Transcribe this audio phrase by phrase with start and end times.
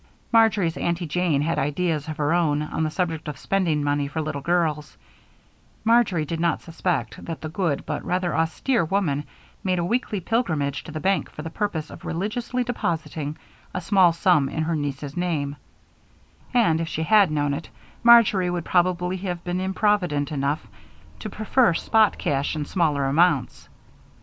[0.31, 4.19] Marjory's Aunty Jane had ideas of her own on the subject of spending money for
[4.19, 4.97] little girls
[5.83, 9.25] Marjory did not suspect that the good but rather austere woman
[9.63, 13.37] made a weekly pilgrimage to the bank for the purpose of religiously depositing
[13.75, 15.55] a small sum in her niece's name;
[16.51, 17.69] and, if she had known it,
[18.01, 20.65] Marjory would probably have been improvident enough
[21.19, 23.69] to prefer spot cash in smaller amounts.